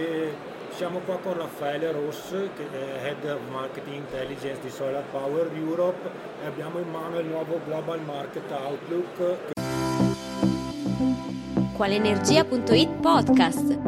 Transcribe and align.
E 0.00 0.32
siamo 0.70 1.00
qua 1.00 1.18
con 1.18 1.36
Raffaele 1.36 1.92
Ross, 1.92 2.30
che 2.30 2.70
è 2.72 3.04
Head 3.04 3.22
of 3.30 3.40
Marketing 3.50 3.96
Intelligence 3.96 4.58
di 4.62 4.70
Solar 4.70 5.02
Power 5.10 5.50
Europe 5.54 6.08
e 6.42 6.46
abbiamo 6.46 6.78
in 6.78 6.88
mano 6.88 7.18
il 7.18 7.26
nuovo 7.26 7.60
Global 7.66 8.00
Market 8.00 8.50
Outlook. 8.50 9.36
Qualenergia.it 11.76 12.88
Podcast. 13.02 13.78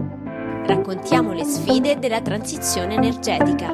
Raccontiamo 0.67 1.33
le 1.33 1.45
sfide 1.45 1.99
della 1.99 2.21
transizione 2.21 2.93
energetica. 2.97 3.71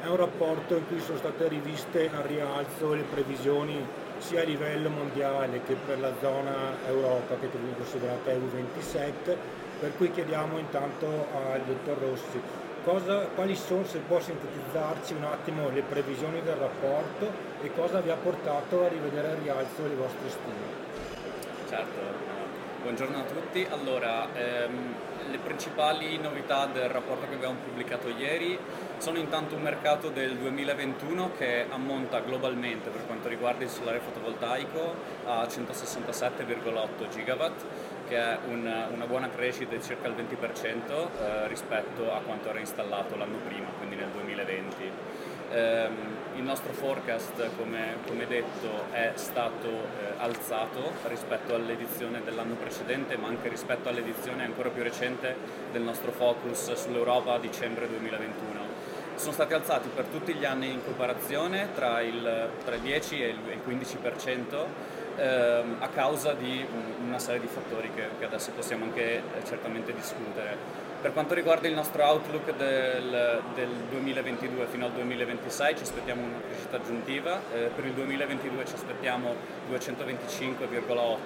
È 0.00 0.06
un 0.06 0.16
rapporto 0.16 0.76
in 0.76 0.86
cui 0.86 0.98
sono 1.00 1.18
state 1.18 1.46
riviste 1.48 2.08
a 2.10 2.22
rialzo 2.22 2.94
le 2.94 3.02
previsioni 3.02 3.86
sia 4.22 4.42
a 4.42 4.44
livello 4.44 4.88
mondiale 4.88 5.62
che 5.64 5.74
per 5.74 5.98
la 5.98 6.12
zona 6.20 6.76
Europa 6.86 7.34
che 7.40 7.48
viene 7.48 7.76
considerata 7.76 8.30
EU27, 8.30 9.36
per 9.80 9.96
cui 9.96 10.10
chiediamo 10.10 10.58
intanto 10.58 11.26
al 11.52 11.60
dottor 11.62 11.98
Rossi 11.98 12.40
cosa, 12.84 13.26
quali 13.34 13.54
sono, 13.54 13.84
se 13.84 13.98
può 13.98 14.20
sintetizzarci 14.20 15.14
un 15.14 15.24
attimo 15.24 15.68
le 15.70 15.82
previsioni 15.82 16.42
del 16.42 16.56
rapporto 16.56 17.30
e 17.60 17.72
cosa 17.74 18.00
vi 18.00 18.10
ha 18.10 18.16
portato 18.16 18.84
a 18.84 18.88
rivedere 18.88 19.30
a 19.30 19.34
rialzo 19.34 19.86
le 19.86 19.94
vostre 19.94 20.28
stime. 20.28 20.80
Certo, 21.68 22.41
buongiorno 22.82 23.18
a 23.18 23.22
tutti. 23.22 23.64
Allora, 23.70 24.26
ehm, 24.34 24.94
le 25.30 25.38
principali 25.38 26.18
novità 26.18 26.66
del 26.66 26.88
rapporto 26.88 27.28
che 27.28 27.34
abbiamo 27.34 27.54
pubblicato 27.64 28.08
ieri 28.08 28.58
sono 28.98 29.18
intanto 29.18 29.54
un 29.54 29.62
mercato 29.62 30.10
del 30.10 30.36
2021 30.36 31.30
che 31.38 31.66
ammonta 31.70 32.18
globalmente 32.20 32.90
per 32.90 33.06
quanto 33.06 33.28
riguarda 33.28 33.62
il 33.62 33.70
solare 33.70 34.00
fotovoltaico 34.00 34.94
a 35.26 35.44
167,8 35.44 37.08
gigawatt, 37.08 37.64
che 38.08 38.16
è 38.16 38.38
un, 38.48 38.88
una 38.92 39.06
buona 39.06 39.30
crescita 39.30 39.74
di 39.74 39.82
circa 39.82 40.08
il 40.08 40.14
20% 40.14 40.26
eh, 40.90 41.48
rispetto 41.48 42.12
a 42.12 42.18
quanto 42.18 42.48
era 42.48 42.58
installato 42.58 43.16
l'anno 43.16 43.38
prima, 43.46 43.68
quindi 43.78 43.94
nel 43.94 44.08
2020. 44.08 44.90
Eh, 45.52 45.88
il 46.36 46.42
nostro 46.42 46.72
forecast, 46.72 47.50
come, 47.58 47.96
come 48.06 48.26
detto, 48.26 48.90
è 48.90 49.12
stato 49.16 49.68
eh, 49.68 50.14
alzato 50.16 50.92
rispetto 51.08 51.54
all'edizione 51.54 52.22
dell'anno 52.24 52.54
precedente, 52.54 53.16
ma 53.18 53.28
anche 53.28 53.48
rispetto 53.48 53.90
all'edizione 53.90 54.44
ancora 54.44 54.70
più 54.70 54.82
recente 54.82 55.36
del 55.70 55.82
nostro 55.82 56.10
focus 56.10 56.72
sull'Europa 56.72 57.34
a 57.34 57.38
dicembre 57.38 57.86
2021 57.86 58.82
sono 59.14 59.32
stati 59.34 59.52
alzati 59.52 59.88
per 59.94 60.06
tutti 60.06 60.34
gli 60.34 60.44
anni 60.44 60.72
in 60.72 60.82
comparazione 60.84 61.68
tra 61.74 62.00
il, 62.00 62.48
tra 62.64 62.74
il 62.74 62.80
10 62.80 63.22
e 63.22 63.28
il 63.28 63.60
15% 63.64 64.66
ehm, 65.16 65.76
a 65.78 65.88
causa 65.88 66.32
di 66.32 66.66
una 67.04 67.18
serie 67.18 67.40
di 67.40 67.46
fattori 67.46 67.90
che, 67.94 68.08
che 68.18 68.24
adesso 68.24 68.50
possiamo 68.50 68.84
anche 68.84 69.16
eh, 69.18 69.22
certamente 69.44 69.92
discutere. 69.92 70.90
Per 71.02 71.12
quanto 71.12 71.34
riguarda 71.34 71.66
il 71.66 71.74
nostro 71.74 72.04
outlook 72.04 72.54
del, 72.54 73.42
del, 73.56 73.68
2022 73.90 74.66
fino 74.66 74.84
al 74.86 74.92
2026 74.92 75.76
ci 75.76 75.82
aspettiamo 75.82 76.22
una 76.22 76.40
crescita 76.46 76.76
aggiuntiva, 76.76 77.40
eh, 77.52 77.70
per 77.74 77.86
il 77.86 77.92
2022 77.92 78.64
ci 78.64 78.74
aspettiamo 78.74 79.34
225,8 79.68 81.18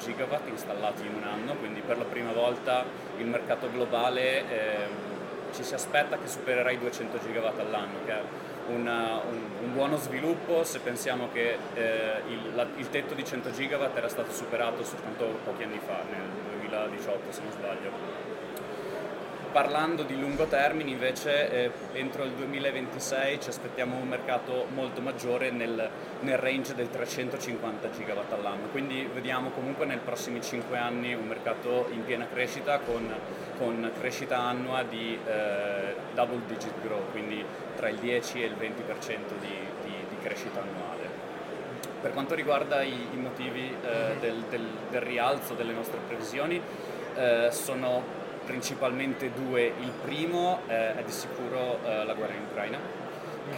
gigawatt 0.00 0.48
installati 0.48 1.06
in 1.06 1.14
un 1.14 1.22
anno, 1.22 1.54
quindi 1.54 1.80
per 1.80 1.98
la 1.98 2.04
prima 2.06 2.32
volta 2.32 2.84
il 3.18 3.26
mercato 3.26 3.70
globale 3.70 4.50
eh, 4.50 4.88
ci 5.52 5.62
si 5.62 5.74
aspetta 5.74 6.18
che 6.18 6.26
supererà 6.26 6.72
i 6.72 6.78
200 6.80 7.20
gigawatt 7.24 7.60
all'anno, 7.60 7.98
che 8.04 8.12
è 8.12 8.22
una, 8.66 9.20
un, 9.30 9.42
un, 9.62 9.72
buono 9.72 9.96
sviluppo 9.96 10.64
se 10.64 10.80
pensiamo 10.80 11.28
che 11.32 11.56
eh, 11.74 12.22
il, 12.26 12.56
la, 12.56 12.66
il, 12.74 12.90
tetto 12.90 13.14
di 13.14 13.24
100 13.24 13.52
gigawatt 13.52 13.96
era 13.96 14.08
stato 14.08 14.32
superato 14.32 14.82
soltanto 14.82 15.38
pochi 15.44 15.62
anni 15.62 15.78
fa, 15.78 16.02
nel 16.10 16.58
2018 16.58 17.30
se 17.30 17.42
non 17.42 17.52
sbaglio. 17.52 18.39
Parlando 19.52 20.04
di 20.04 20.16
lungo 20.16 20.44
termine 20.46 20.90
invece 20.90 21.50
eh, 21.50 21.70
entro 21.94 22.22
il 22.22 22.30
2026 22.34 23.40
ci 23.40 23.48
aspettiamo 23.48 23.96
un 23.96 24.06
mercato 24.06 24.66
molto 24.72 25.00
maggiore 25.00 25.50
nel, 25.50 25.90
nel 26.20 26.38
range 26.38 26.72
del 26.76 26.88
350 26.88 27.90
gigawatt 27.90 28.32
all'anno, 28.32 28.68
quindi 28.70 29.08
vediamo 29.12 29.50
comunque 29.50 29.86
nei 29.86 29.98
prossimi 29.98 30.40
5 30.40 30.78
anni 30.78 31.14
un 31.14 31.26
mercato 31.26 31.88
in 31.90 32.04
piena 32.04 32.28
crescita 32.32 32.78
con, 32.78 33.12
con 33.58 33.90
crescita 33.98 34.38
annua 34.38 34.84
di 34.84 35.18
eh, 35.26 35.96
double 36.14 36.42
digit 36.46 36.80
growth, 36.80 37.10
quindi 37.10 37.44
tra 37.74 37.88
il 37.88 37.96
10 37.96 38.42
e 38.42 38.46
il 38.46 38.54
20% 38.54 38.56
di, 39.40 39.48
di, 39.82 39.94
di 40.10 40.16
crescita 40.22 40.60
annuale. 40.60 41.08
Per 42.00 42.12
quanto 42.12 42.36
riguarda 42.36 42.82
i, 42.82 43.08
i 43.12 43.16
motivi 43.16 43.76
eh, 43.82 44.16
del, 44.20 44.44
del, 44.48 44.64
del, 44.90 45.00
rialzo 45.00 45.54
delle 45.54 45.72
nostre 45.72 45.98
previsioni, 46.06 46.62
eh, 47.16 47.48
sono 47.50 48.19
principalmente 48.50 49.30
due. 49.32 49.72
Il 49.78 49.92
primo 50.02 50.62
eh, 50.66 50.96
è 50.96 51.04
di 51.04 51.12
sicuro 51.12 51.78
eh, 51.84 52.04
la 52.04 52.14
guerra 52.14 52.34
in 52.34 52.42
Ucraina, 52.50 52.78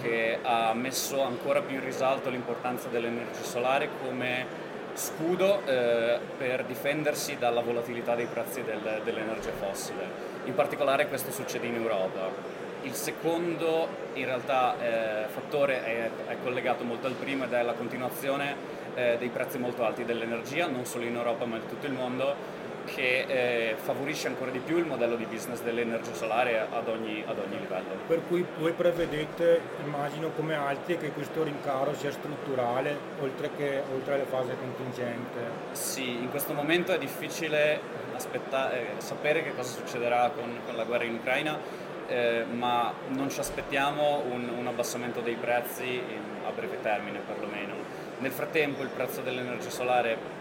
che 0.03 0.39
ha 0.43 0.75
messo 0.75 1.23
ancora 1.23 1.63
più 1.63 1.77
in 1.77 1.85
risalto 1.85 2.29
l'importanza 2.29 2.89
dell'energia 2.89 3.43
solare 3.43 3.89
come 4.03 4.71
scudo 4.93 5.63
eh, 5.65 6.19
per 6.37 6.65
difendersi 6.65 7.39
dalla 7.39 7.63
volatilità 7.63 8.15
dei 8.15 8.27
prezzi 8.27 8.63
del, 8.63 9.01
dell'energia 9.03 9.53
fossile. 9.53 10.31
In 10.45 10.55
particolare 10.55 11.09
questo 11.09 11.31
succede 11.31 11.67
in 11.67 11.77
Europa. 11.77 12.61
Il 12.83 12.93
secondo 12.93 13.89
in 14.13 14.27
realtà 14.27 14.75
eh, 14.79 15.27
fattore 15.29 15.85
è, 15.85 16.11
è, 16.27 16.37
collegato 16.43 16.85
molto 16.85 17.07
al 17.07 17.15
primo 17.15 17.45
ed 17.45 17.53
è 17.55 17.63
la 17.63 17.73
continuazione 17.73 18.81
eh, 18.95 19.17
dei 19.19 19.31
prezzi 19.31 19.57
molto 19.57 19.85
alti 19.85 20.05
dell'energia, 20.05 20.67
non 20.67 20.85
solo 20.85 21.05
in 21.05 21.17
Europa 21.17 21.47
ma 21.47 21.57
in 21.57 21.67
tutto 21.67 21.87
il 21.87 21.93
mondo, 21.93 22.61
che 22.85 23.25
eh, 23.27 23.75
favorisce 23.77 24.29
ancora 24.29 24.51
di 24.51 24.59
più 24.59 24.79
il 24.79 24.85
modello 24.85 25.17
di 25.17 25.25
business 25.27 25.63
dell'energia 25.63 26.15
solare 26.15 26.67
ad 26.71 26.89
ogni, 26.89 27.23
ad 27.27 27.39
ogni, 27.39 27.59
livello. 27.59 27.95
Per 28.07 28.23
cui 28.29 28.45
voi 28.59 28.73
prevedete, 28.73 29.61
immagino 29.85 30.31
come 30.31 30.55
altri, 30.55 30.99
che 30.99 31.11
questo 31.13 31.43
rincaro 31.43 31.95
sia 31.95 32.11
strutturale 32.11 32.97
oltre, 33.21 33.51
che, 33.57 33.83
oltre 33.93 34.15
alle 34.15 34.25
fasi 34.25 34.51
contingente? 34.59 35.41
Sì, 35.73 36.11
in 36.11 36.31
questo 36.31 36.53
momento 36.53 36.93
è 36.93 36.99
difficile 36.99 37.81
aspetta- 38.15 38.73
eh, 38.73 38.87
sapere 38.99 39.43
che 39.43 39.55
cosa 39.55 39.71
succederà 39.71 40.31
con, 40.35 40.61
con 40.65 40.77
la 40.77 40.85
guerra 40.85 41.05
in 41.05 41.15
Ucraina, 41.15 41.59
eh, 42.07 42.45
ma 42.51 42.93
non 43.09 43.31
ci 43.31 43.41
aspettiamo 43.41 44.23
un, 44.31 44.49
un 44.57 44.67
abbassamento 44.67 45.21
dei 45.21 45.37
prezzi 45.37 45.85
in, 45.85 46.21
a 46.47 46.51
breve 46.51 46.81
termine 46.81 47.21
perlomeno. 47.27 47.75
Nel 48.19 48.33
frattempo 48.33 48.83
il 48.83 48.89
prezzo 48.89 49.21
dell'energia 49.21 49.71
solare 49.71 50.41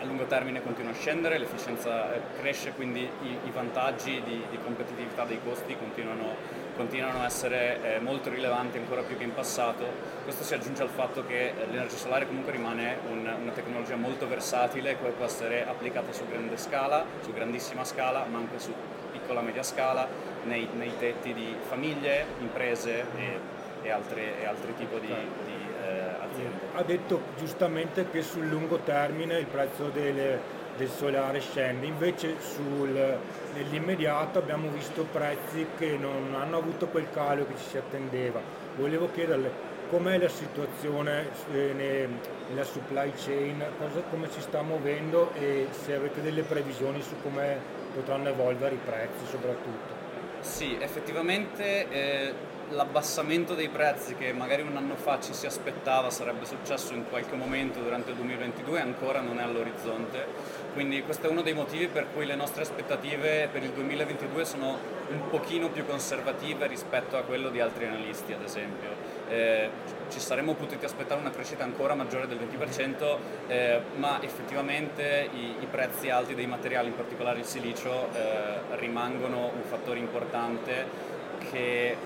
a 0.00 0.04
lungo 0.04 0.24
termine 0.24 0.62
continua 0.62 0.92
a 0.92 0.94
scendere, 0.94 1.38
l'efficienza 1.38 2.14
eh, 2.14 2.20
cresce, 2.38 2.72
quindi 2.72 3.00
i, 3.00 3.38
i 3.44 3.50
vantaggi 3.52 4.22
di, 4.24 4.42
di, 4.50 4.58
competitività 4.62 5.24
dei 5.24 5.40
costi 5.42 5.76
continuano, 5.76 6.36
continuano 6.76 7.20
a 7.20 7.24
essere 7.24 7.96
eh, 7.96 8.00
molto 8.00 8.30
rilevanti 8.30 8.78
ancora 8.78 9.02
più 9.02 9.16
che 9.16 9.24
in 9.24 9.34
passato. 9.34 9.84
Questo 10.22 10.44
si 10.44 10.54
aggiunge 10.54 10.82
al 10.82 10.88
fatto 10.88 11.26
che 11.26 11.48
eh, 11.48 11.66
l'energia 11.70 11.96
solare 11.96 12.26
comunque 12.26 12.52
rimane 12.52 12.98
un, 13.10 13.28
una 13.42 13.52
tecnologia 13.52 13.96
molto 13.96 14.28
versatile 14.28 14.96
che 14.96 15.08
può 15.08 15.24
essere 15.24 15.66
applicata 15.66 16.12
su 16.12 16.26
grande 16.28 16.56
scala, 16.56 17.04
su 17.20 17.32
grandissima 17.32 17.84
scala, 17.84 18.24
ma 18.30 18.38
anche 18.38 18.58
su 18.58 18.72
piccola 19.10 19.40
media 19.40 19.62
scala, 19.62 20.06
nei, 20.44 20.68
nei 20.74 20.92
tetti 20.98 21.34
di 21.34 21.56
famiglie, 21.60 22.24
imprese 22.38 23.04
e, 23.16 23.40
e, 23.82 23.90
altre, 23.90 24.40
e 24.40 24.46
altri 24.46 24.74
tipi 24.74 25.00
di, 25.00 25.06
di. 25.06 25.57
Ha 26.74 26.82
detto 26.82 27.22
giustamente 27.36 28.08
che 28.10 28.22
sul 28.22 28.46
lungo 28.46 28.78
termine 28.78 29.38
il 29.38 29.46
prezzo 29.46 29.88
delle, 29.88 30.40
del 30.76 30.88
solare 30.88 31.40
scende, 31.40 31.86
invece 31.86 32.36
sul, 32.40 33.18
nell'immediato 33.54 34.38
abbiamo 34.38 34.68
visto 34.70 35.06
prezzi 35.10 35.66
che 35.76 35.96
non 35.96 36.34
hanno 36.38 36.56
avuto 36.56 36.86
quel 36.86 37.10
calo 37.12 37.46
che 37.46 37.54
ci 37.56 37.68
si 37.70 37.76
attendeva. 37.78 38.40
Volevo 38.76 39.10
chiederle 39.10 39.76
com'è 39.90 40.18
la 40.18 40.28
situazione 40.28 41.28
eh, 41.52 42.08
nella 42.48 42.64
supply 42.64 43.12
chain, 43.16 43.64
cosa, 43.78 44.02
come 44.10 44.30
si 44.30 44.40
sta 44.40 44.62
muovendo 44.62 45.32
e 45.34 45.68
se 45.70 45.94
avete 45.94 46.22
delle 46.22 46.42
previsioni 46.42 47.02
su 47.02 47.14
come 47.22 47.58
potranno 47.94 48.28
evolvere 48.28 48.74
i 48.74 48.80
prezzi 48.84 49.26
soprattutto. 49.26 50.06
Sì, 50.40 50.76
effettivamente 50.78 51.90
eh, 51.90 52.34
l'abbassamento 52.70 53.54
dei 53.54 53.68
prezzi 53.68 54.14
che 54.14 54.32
magari 54.32 54.62
un 54.62 54.76
anno 54.76 54.96
fa 54.96 55.18
ci 55.20 55.32
si 55.32 55.46
aspettava 55.46 56.10
sarebbe 56.10 56.44
successo 56.44 56.92
in 56.92 57.04
qualche 57.08 57.34
momento 57.34 57.80
durante 57.80 58.10
il 58.10 58.16
2022 58.16 58.80
ancora 58.80 59.20
non 59.20 59.38
è 59.38 59.42
all'orizzonte, 59.42 60.26
quindi 60.74 61.02
questo 61.02 61.26
è 61.26 61.30
uno 61.30 61.42
dei 61.42 61.54
motivi 61.54 61.88
per 61.88 62.06
cui 62.12 62.26
le 62.26 62.34
nostre 62.34 62.62
aspettative 62.62 63.48
per 63.50 63.62
il 63.62 63.70
2022 63.70 64.44
sono 64.44 64.78
un 65.08 65.28
pochino 65.30 65.70
più 65.70 65.86
conservative 65.86 66.66
rispetto 66.66 67.16
a 67.16 67.22
quello 67.22 67.48
di 67.48 67.60
altri 67.60 67.86
analisti 67.86 68.32
ad 68.32 68.42
esempio. 68.42 69.16
Eh, 69.28 69.70
ci 70.08 70.20
saremmo 70.20 70.54
potuti 70.54 70.84
aspettare 70.84 71.20
una 71.20 71.30
crescita 71.30 71.62
ancora 71.62 71.94
maggiore 71.94 72.26
del 72.26 72.38
20%, 72.38 73.16
eh, 73.46 73.80
ma 73.96 74.22
effettivamente 74.22 75.28
i, 75.34 75.56
i, 75.60 75.66
prezzi 75.70 76.08
alti 76.08 76.34
dei 76.34 76.46
materiali, 76.46 76.88
in 76.88 76.96
particolare 76.96 77.40
il 77.40 77.44
silicio, 77.44 78.08
eh, 78.14 78.76
rimangono 78.76 79.50
un 79.54 79.62
fattore 79.64 79.98
importante 79.98 80.86
che 81.50 81.96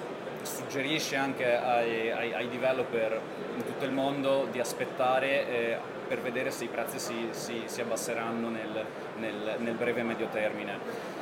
suggerisce 0.42 1.16
anche 1.16 1.54
ai, 1.56 2.10
ai, 2.10 2.32
ai, 2.34 2.48
developer 2.48 3.20
in 3.56 3.64
tutto 3.64 3.84
il 3.84 3.92
mondo 3.92 4.48
di 4.50 4.60
aspettare 4.60 5.48
eh, 5.48 5.78
per 6.06 6.20
vedere 6.20 6.50
se 6.50 6.64
i 6.64 6.68
prezzi 6.68 6.98
si, 6.98 7.28
si, 7.30 7.62
si 7.66 7.80
abbasseranno 7.80 8.48
nel, 8.48 8.84
nel, 9.18 9.56
nel 9.58 9.74
breve 9.74 10.00
e 10.00 10.04
medio 10.04 10.26
termine. 10.28 11.20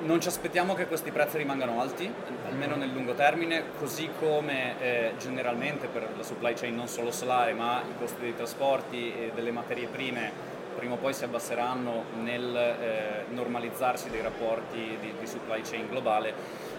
Non 0.00 0.20
ci 0.20 0.26
aspettiamo 0.26 0.74
che 0.74 0.86
questi 0.86 1.12
prezzi 1.12 1.38
rimangano 1.38 1.80
alti, 1.80 2.12
almeno 2.48 2.74
nel 2.74 2.90
lungo 2.90 3.14
termine, 3.14 3.62
così 3.78 4.10
come 4.18 4.80
eh, 4.80 5.12
generalmente 5.18 5.86
per 5.86 6.08
la 6.16 6.24
supply 6.24 6.54
chain 6.54 6.74
non 6.74 6.88
solo 6.88 7.12
solare, 7.12 7.52
ma 7.52 7.82
i 7.88 7.96
costi 7.98 8.20
dei 8.20 8.34
trasporti 8.34 9.12
e 9.14 9.30
delle 9.32 9.52
materie 9.52 9.86
prime 9.86 10.52
prima 10.74 10.94
o 10.94 10.96
poi 10.96 11.14
si 11.14 11.24
abbasseranno 11.24 12.04
nel 12.22 12.56
eh, 12.56 13.24
normalizzarsi 13.32 14.10
dei 14.10 14.22
rapporti 14.22 14.96
di, 15.00 15.14
di, 15.18 15.26
supply 15.26 15.60
chain 15.62 15.86
globale, 15.88 16.34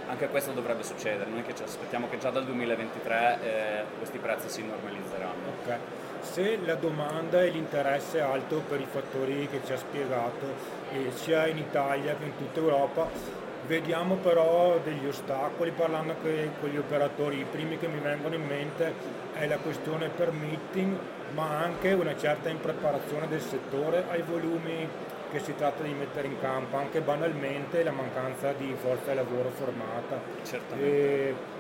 anche 0.07 0.27
questo 0.27 0.51
dovrebbe 0.51 0.83
succedere. 0.83 1.29
Noi 1.29 1.44
che 1.44 1.55
ci 1.55 1.63
aspettiamo 1.63 2.09
che 2.09 2.17
già 2.17 2.29
dal 2.29 2.45
2023 2.45 3.39
eh, 3.41 3.83
questi 3.97 4.17
prezzi 4.17 4.50
si 4.50 4.65
normalizzeranno. 4.65 5.51
Okay. 5.61 5.77
Se 6.21 6.59
la 6.63 6.75
domanda 6.75 7.41
e 7.41 7.50
l'interesse 7.50 8.19
è 8.19 8.21
alto 8.21 8.61
per 8.67 8.79
i 8.79 8.88
fattori 8.89 9.47
che 9.50 9.61
ci 9.65 9.73
ha 9.73 9.77
spiegato, 9.77 10.45
eh, 10.91 11.11
sia 11.13 11.47
in 11.47 11.57
Italia 11.57 12.15
che 12.15 12.25
in 12.25 12.38
tutta 12.38 12.59
Europa. 12.59 13.41
Vediamo 13.65 14.15
però 14.15 14.77
degli 14.83 15.07
ostacoli 15.07 15.71
parlando 15.71 16.11
anche 16.11 16.51
con 16.59 16.69
gli 16.69 16.77
operatori, 16.77 17.39
i 17.39 17.45
primi 17.49 17.77
che 17.77 17.88
mi 17.88 17.99
vengono 17.99 18.35
in 18.35 18.45
mente 18.45 18.94
è 19.33 19.47
la 19.47 19.56
questione 19.56 20.09
permitting, 20.09 20.97
ma 21.33 21.59
anche 21.59 21.94
una 21.94 22.15
certa 22.17 22.49
impreparazione 22.49 23.29
del 23.29 23.39
settore 23.39 24.03
ai 24.09 24.21
volumi 24.21 24.88
che 25.33 25.39
si 25.39 25.56
tratta 25.56 25.81
di 25.81 25.94
mettere 25.94 26.27
in 26.27 26.39
campo, 26.39 26.77
anche 26.77 27.01
banalmente 27.01 27.83
la 27.83 27.91
mancanza 27.91 28.53
di 28.53 28.75
forza 28.80 29.09
di 29.09 29.15
lavoro 29.15 29.50
formata. 29.50 30.21
Certamente. 30.44 31.51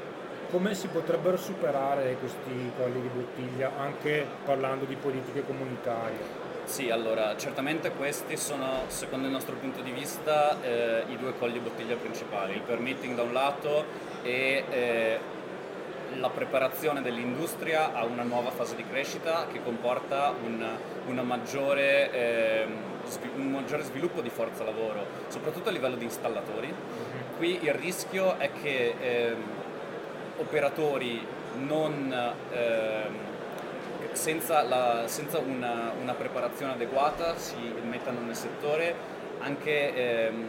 come 0.51 0.75
si 0.75 0.87
potrebbero 0.87 1.35
superare 1.35 2.15
questi 2.19 2.71
colli 2.77 3.01
di 3.01 3.07
bottiglia 3.07 3.71
anche 3.75 4.23
parlando 4.45 4.85
di 4.85 4.95
politiche 4.95 5.43
comunitarie? 5.43 6.51
Sì, 6.65 6.91
allora, 6.91 7.35
certamente 7.35 7.89
questi 7.91 8.37
sono, 8.37 8.83
secondo 8.87 9.25
il 9.25 9.33
nostro 9.33 9.55
punto 9.55 9.81
di 9.81 9.89
vista, 9.89 10.61
eh, 10.61 11.05
i 11.09 11.17
due 11.17 11.33
colli 11.39 11.57
bottiglia 11.57 11.95
principali, 11.95 12.53
il 12.53 12.61
permitting 12.61 13.15
da 13.15 13.23
un 13.23 13.33
lato 13.33 13.83
e 14.21 14.63
eh, 14.69 15.19
la 16.19 16.29
preparazione 16.29 17.01
dell'industria 17.01 17.93
a 17.93 18.05
una 18.05 18.23
nuova 18.23 18.51
fase 18.51 18.75
di 18.75 18.85
crescita 18.85 19.47
che 19.51 19.61
comporta 19.63 20.33
un, 20.43 20.65
una 21.07 21.21
maggiore, 21.21 22.11
eh, 22.11 22.65
un 23.35 23.51
maggiore 23.51 23.83
sviluppo 23.83 24.21
di 24.21 24.29
forza 24.29 24.63
lavoro, 24.63 25.05
soprattutto 25.27 25.69
a 25.69 25.71
livello 25.71 25.95
di 25.95 26.05
installatori. 26.05 26.67
Mhm. 26.67 27.37
Qui 27.37 27.59
il 27.63 27.73
rischio 27.73 28.37
è 28.37 28.51
che 28.61 28.95
ehm, 28.99 29.41
operatori 30.37 31.25
non 31.65 32.33
ehm, 32.51 33.15
senza, 34.13 34.61
la, 34.61 35.03
senza 35.05 35.39
una, 35.39 35.91
una, 35.99 36.13
preparazione 36.13 36.73
adeguata 36.73 37.37
si 37.37 37.55
mettano 37.83 38.19
nel 38.21 38.35
settore 38.35 38.95
anche 39.39 39.93
ehm, 39.95 40.47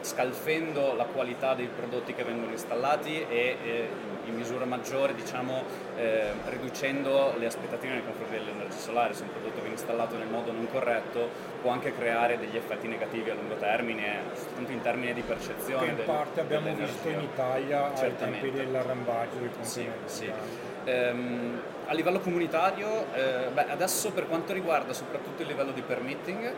scalfendo 0.00 0.94
la 0.94 1.04
qualità 1.04 1.54
dei 1.54 1.68
prodotti 1.68 2.14
che 2.14 2.24
vengono 2.24 2.52
installati 2.52 3.26
e 3.28 3.56
eh, 3.62 3.88
in 4.26 4.34
misura 4.34 4.64
maggiore 4.64 5.14
diciamo, 5.14 5.62
eh, 5.96 6.32
riducendo 6.46 7.34
le 7.38 7.46
aspettative 7.46 7.94
nei 7.94 8.04
confronti 8.04 8.34
dell'energia 8.36 8.76
solare. 8.76 9.14
Se 9.14 9.22
un 9.22 9.30
prodotto 9.30 9.60
viene 9.60 9.74
installato 9.74 10.16
nel 10.16 10.28
modo 10.28 10.52
non 10.52 10.68
corretto 10.70 11.28
può 11.62 11.70
anche 11.70 11.94
creare 11.94 12.38
degli 12.38 12.56
effetti 12.56 12.86
negativi 12.86 13.30
a 13.30 13.34
lungo 13.34 13.54
termine, 13.54 14.20
soltanto 14.34 14.72
in 14.72 14.82
termini 14.82 15.14
di 15.14 15.22
percezione. 15.22 15.84
Che 15.84 15.90
in 15.90 15.96
del, 15.96 16.06
parte 16.06 16.40
abbiamo 16.40 16.74
visto 16.74 17.08
in 17.08 17.20
Italia 17.20 17.90
Certamente. 17.94 18.24
ai 18.24 18.30
tempi 18.32 18.50
dell'arrambaggio 18.50 19.38
dei 19.38 19.50
sì, 19.62 19.88
sì. 20.04 20.32
Ehm, 20.88 21.60
a 21.88 21.92
livello 21.92 22.18
comunitario, 22.20 23.06
eh, 23.14 23.48
beh, 23.52 23.70
adesso 23.70 24.10
per 24.12 24.26
quanto 24.26 24.52
riguarda 24.52 24.92
soprattutto 24.92 25.42
il 25.42 25.48
livello 25.48 25.72
di 25.72 25.82
permitting, 25.82 26.52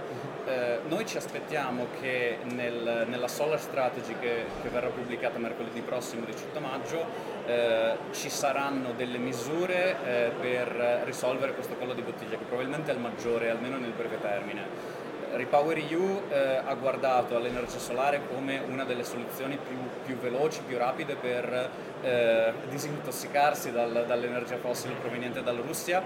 eh, 0.47 0.81
noi 0.88 1.06
ci 1.06 1.17
aspettiamo 1.17 1.87
che 2.00 2.38
nel, 2.53 3.06
nella 3.09 3.29
Solar 3.29 3.61
Strategy 3.61 4.15
che, 4.19 4.44
che, 4.62 4.69
verrà 4.69 4.88
pubblicata 4.88 5.38
mercoledì 5.38 5.81
prossimo, 5.82 6.25
18 6.25 6.61
maggio, 6.61 7.06
eh, 7.47 7.97
ci 8.12 8.29
saranno 8.29 8.93
delle 8.97 9.19
misure 9.19 9.97
eh, 10.05 10.31
per 10.41 11.03
risolvere 11.05 11.55
questo 11.55 11.75
collo 11.75 11.94
di 11.94 12.03
bottiglia 12.03 12.37
che 12.37 12.44
probabilmente 12.44 12.91
è 12.91 12.94
il 12.94 13.00
maggiore, 13.00 13.50
almeno 13.50 13.79
nel 13.79 13.93
breve 13.93 14.21
termine. 14.21 15.00
Repower 15.32 15.79
EU 15.79 16.23
eh, 16.29 16.61
ha 16.65 16.75
guardato 16.75 17.37
all'energia 17.37 17.79
solare 17.79 18.21
come 18.29 18.61
una 18.67 18.85
delle 18.85 19.05
soluzioni 19.05 19.56
più, 19.56 19.77
più 20.05 20.17
veloci, 20.17 20.61
più 20.67 20.77
rapide 20.77 21.15
per 21.15 21.71
eh, 22.03 22.53
disintossicarsi 22.69 23.71
dal, 23.71 24.05
dall'energia 24.06 24.56
fossile 24.59 24.94
proveniente 24.94 25.43
dalla 25.43 25.61
Russia 25.61 26.03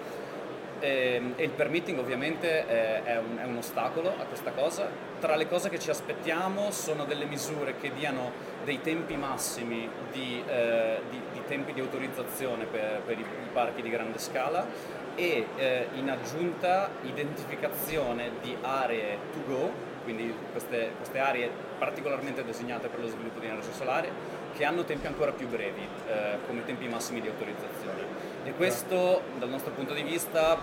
e, 0.80 1.14
ehm, 1.14 1.32
e 1.36 1.44
il 1.44 1.50
permitting 1.50 1.98
ovviamente 1.98 2.66
è, 2.66 3.02
è, 3.02 3.18
un, 3.18 3.38
è, 3.38 3.44
un, 3.44 3.56
ostacolo 3.56 4.08
a 4.08 4.24
questa 4.24 4.52
cosa. 4.52 4.88
Tra 5.20 5.36
le 5.36 5.48
cose 5.48 5.68
che 5.68 5.78
ci 5.78 5.90
aspettiamo 5.90 6.70
sono 6.70 7.04
delle 7.04 7.24
misure 7.24 7.76
che 7.76 7.92
diano 7.92 8.32
dei 8.64 8.80
tempi 8.80 9.16
massimi 9.16 9.88
di, 10.12 10.42
eh, 10.46 11.00
di, 11.10 11.20
di 11.32 11.42
tempi 11.46 11.72
di 11.72 11.80
autorizzazione 11.80 12.64
per, 12.64 13.02
per 13.04 13.18
i, 13.18 13.24
parchi 13.52 13.82
di 13.82 13.90
grande 13.90 14.18
scala 14.18 14.66
e 15.14 15.46
eh, 15.56 15.86
in 15.94 16.10
aggiunta 16.10 16.90
identificazione 17.02 18.32
di 18.42 18.56
aree 18.60 19.18
to 19.32 19.40
go, 19.46 19.72
quindi 20.02 20.34
queste, 20.50 20.92
queste, 20.96 21.18
aree 21.18 21.50
particolarmente 21.78 22.44
disegnate 22.44 22.88
per 22.88 23.00
lo 23.00 23.06
sviluppo 23.06 23.38
di 23.38 23.46
energia 23.46 23.72
solare, 23.72 24.10
che 24.54 24.64
hanno 24.64 24.84
tempi 24.84 25.06
ancora 25.06 25.32
più 25.32 25.48
brevi 25.48 25.86
eh, 26.08 26.38
come 26.46 26.64
tempi 26.64 26.88
massimi 26.88 27.20
di 27.20 27.28
autorizzazione. 27.28 28.03
E 28.44 28.52
questo 28.52 29.22
dal 29.38 29.48
nostro 29.48 29.72
punto 29.72 29.94
di 29.94 30.02
vista 30.02 30.58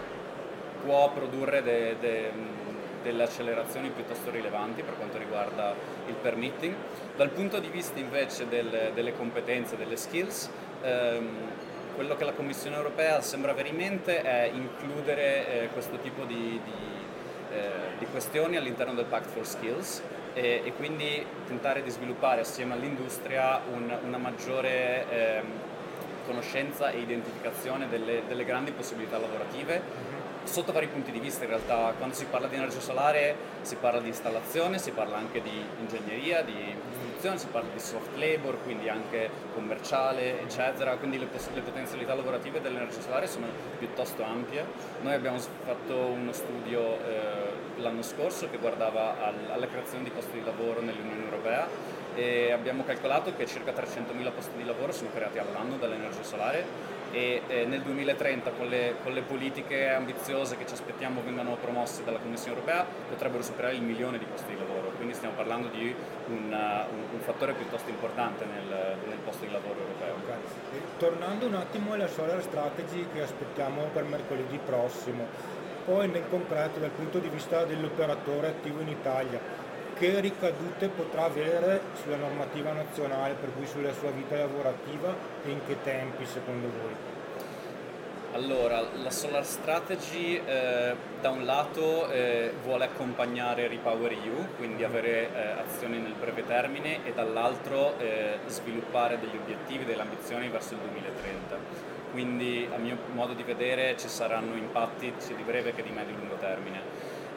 può 0.84 1.12
produrre 1.12 1.64
de, 1.64 1.96
de, 2.00 2.32
delle 3.02 3.24
accelerazioni 3.24 3.90
piuttosto 3.90 4.30
rilevanti 4.30 4.84
per 4.84 4.96
quanto 4.98 5.18
riguarda 5.18 5.74
il 6.06 6.14
permitting. 6.14 6.76
Dal 7.16 7.30
punto 7.30 7.58
di 7.58 7.70
vista 7.70 7.98
invece 7.98 8.48
del, 8.48 8.92
delle 8.94 9.14
competenze, 9.14 9.78
delle 9.78 9.96
skills, 9.96 10.48
ehm, 10.84 11.28
quello 11.96 12.16
che 12.16 12.24
la 12.24 12.34
Commissione 12.34 12.76
europea 12.76 13.20
sembra 13.22 13.50
avere 13.50 13.70
in 13.70 13.78
mente 13.78 14.22
è 14.22 14.52
includere 14.54 15.64
eh, 15.64 15.68
questo 15.70 15.98
tipo 15.98 16.24
di, 16.26 16.62
di, 16.64 17.52
eh, 17.52 17.98
di, 17.98 18.06
questioni 18.06 18.58
all'interno 18.58 18.94
del 18.94 19.06
Pact 19.06 19.30
for 19.30 19.46
Skills 19.46 20.04
e, 20.36 20.62
e 20.64 20.74
quindi 20.74 21.26
tentare 21.48 21.82
di 21.82 21.90
sviluppare 21.90 22.42
assieme 22.42 22.76
all'industria 22.76 23.60
un, 23.74 23.98
una 24.04 24.18
maggiore 24.18 25.06
eh, 25.10 25.70
conoscenza 26.26 26.90
e 26.92 27.00
identificazione 27.00 27.88
delle, 27.88 28.24
delle 28.28 28.46
grandi 28.46 28.72
possibilità 28.72 29.18
lavorative 29.18 30.20
sotto 30.44 30.72
vari 30.72 30.88
punti 30.88 31.12
di 31.12 31.20
vista 31.20 31.44
in 31.44 31.52
realtà 31.52 31.94
quando 31.98 32.16
si 32.16 32.26
parla 32.26 32.48
di 32.48 32.56
energia 32.56 32.80
solare 32.80 33.36
si 33.62 33.76
parla 33.76 34.00
di 34.00 34.08
installazione, 34.08 34.80
si 34.80 34.92
parla 34.92 35.18
anche 35.18 35.42
di 35.42 35.64
ingegneria, 35.80 36.42
di 36.42 36.76
costruzione, 37.22 37.38
si 37.38 37.48
parla 37.48 37.70
di 37.72 37.80
soft 37.80 38.18
labor, 38.18 38.58
quindi 38.64 38.90
anche 38.90 39.30
commerciale, 39.54 40.42
eccetera, 40.42 40.96
quindi 40.98 41.20
le, 41.20 41.26
poss- 41.26 41.52
le 41.54 41.62
potenzialità 41.62 42.16
lavorative 42.16 42.62
dell'energia 42.62 43.00
solare 43.02 43.28
sono 43.28 43.46
piuttosto 43.78 44.24
ampie. 44.24 44.66
Noi 45.02 45.14
abbiamo 45.14 45.38
fatto 45.38 45.96
uno 45.96 46.32
studio 46.32 46.98
eh, 47.06 47.51
l'anno 47.82 48.02
scorso 48.02 48.50
che 48.50 48.58
guardava 48.58 49.26
al- 49.26 49.52
alla 49.52 49.68
creazione 49.68 50.04
di 50.04 50.10
posti 50.10 50.40
di 50.40 50.46
lavoro 50.46 50.82
nell'Unione 50.82 51.24
Europea 51.24 51.68
e 52.16 52.52
abbiamo 52.52 52.84
calcolato 52.84 53.34
che 53.36 53.46
circa 53.46 53.72
300.000 53.72 54.32
posti 54.32 54.58
di 54.58 54.66
lavoro 54.66 54.92
sono 54.92 55.10
creati 55.14 55.38
all'anno 55.38 55.78
dall'energia 55.78 56.24
solare 56.24 57.00
e 57.12 57.42
eh, 57.48 57.66
nel 57.66 57.82
2030 57.82 58.52
con 58.52 58.68
le, 58.68 58.96
con 59.04 59.14
le, 59.14 59.22
politiche 59.22 59.90
ambiziose 59.90 60.58
che 60.58 60.66
ci 60.66 60.74
aspettiamo 60.74 61.22
vengano 61.24 61.56
promosse 61.56 62.04
dalla 62.04 62.20
Commissione 62.20 62.56
europea 62.56 62.86
potrebbero 63.10 63.44
superare 63.44 63.76
il 63.76 63.82
milione 63.82 64.18
di 64.18 64.26
posti 64.26 64.52
di 64.52 64.58
lavoro, 64.58 64.92
quindi 64.96 65.14
stiamo 65.14 65.36
parlando 65.36 65.68
di 65.68 65.94
un, 66.28 66.52
uh, 66.52 67.14
un, 67.14 67.20
fattore 67.20 67.54
piuttosto 67.54 67.90
importante 67.90 68.46
nel, 68.46 68.96
nel, 69.08 69.18
posto 69.24 69.46
di 69.46 69.52
lavoro 69.52 69.80
europeo. 69.80 70.16
Okay. 70.24 70.38
Tornando 70.98 71.48
un 71.48 71.56
attimo 71.56 71.94
alla 71.94 72.08
solar 72.08 72.42
strategy 72.42 73.06
che 73.14 73.22
aspettiamo 73.22 73.90
per 73.94 74.04
mercoledì 74.04 74.58
prossimo, 74.64 75.28
poi 75.86 76.08
nel 76.10 76.24
concreto 76.30 76.80
dal 76.80 76.92
punto 76.92 77.20
di 77.20 77.30
vista 77.30 77.64
dell'operatore 77.66 78.48
attivo 78.48 78.82
in 78.82 78.90
Italia, 78.90 79.40
che 79.98 80.20
ricadute 80.20 80.88
potrà 80.88 81.26
avere 81.26 81.82
sulla 82.02 82.18
normativa 82.18 82.72
nazionale, 82.72 83.36
per 83.40 83.54
cui 83.56 83.66
sulla 83.68 83.94
sua 83.94 84.12
vita 84.12 84.36
lavorativa 84.36 85.14
e 85.44 85.50
in 85.50 85.60
che 85.66 85.78
tempi 85.84 86.26
secondo 86.26 86.68
voi? 86.68 87.20
Allora, 88.34 88.82
la 89.04 89.10
Solar 89.10 89.46
Strategy 89.46 90.42
eh, 90.44 90.96
da 91.20 91.30
un 91.30 91.44
lato 91.44 92.10
eh, 92.10 92.54
vuole 92.64 92.86
accompagnare 92.86 93.68
Repower 93.68 94.12
EU, 94.14 94.56
quindi 94.56 94.86
avere 94.86 95.30
eh, 95.34 95.62
azioni 95.68 95.98
nel 95.98 96.14
breve 96.18 96.46
termine 96.48 97.06
e 97.06 97.12
dall'altro 97.14 98.00
eh, 98.00 98.40
sviluppare 98.46 99.20
degli 99.20 99.36
obiettivi, 99.36 99.84
delle 99.84 100.02
ambizioni 100.04 100.48
verso 100.48 100.76
il 100.76 100.80
2030. 100.80 101.91
Quindi 102.12 102.68
a 102.74 102.78
mio 102.78 102.98
modo 103.14 103.34
di 103.34 103.44
vedere 103.44 103.96
ci 103.98 104.08
saranno 104.08 104.56
impatti 104.56 105.14
sia 105.18 105.36
di 105.36 105.44
breve 105.44 105.74
che 105.74 105.82
di 105.82 105.90
medio 105.90 106.14
e 106.14 106.18
lungo 106.18 106.36
termine. 106.36 106.80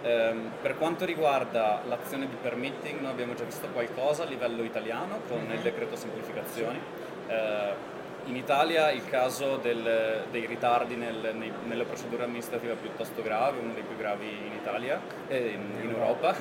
Um, 0.02 0.50
per 0.60 0.76
quanto 0.76 1.06
riguarda 1.06 1.80
l'azione 1.86 2.28
di 2.28 2.36
permitting, 2.40 3.00
noi 3.00 3.12
abbiamo 3.12 3.34
già 3.34 3.44
visto 3.44 3.68
qualcosa 3.68 4.24
a 4.24 4.26
livello 4.26 4.62
italiano 4.62 5.20
con 5.28 5.40
il 5.40 5.56
mhm. 5.56 5.62
decreto 5.62 5.96
semplificazioni. 5.96 6.78
Uh, 7.26 7.92
in 8.26 8.36
Italia 8.36 8.90
il 8.90 9.04
caso 9.06 9.56
del, 9.56 10.24
dei 10.30 10.46
ritardi 10.46 10.96
nel, 10.96 11.34
nei, 11.34 11.52
nelle 11.66 11.84
procedure 11.84 12.24
amministrative 12.24 12.72
è 12.72 12.76
piuttosto 12.76 13.22
grave, 13.22 13.60
uno 13.60 13.72
dei 13.72 13.82
più 13.82 13.96
gravi 13.96 14.26
in 14.26 14.52
Italia 14.52 15.00
e 15.28 15.38
in, 15.38 15.82
in 15.82 15.90
Europa. 15.90 16.34